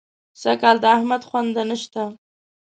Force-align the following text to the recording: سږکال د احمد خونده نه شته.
سږکال 0.41 0.77
د 0.81 0.85
احمد 0.95 1.21
خونده 1.27 1.63
نه 1.69 1.77
شته. 1.81 2.03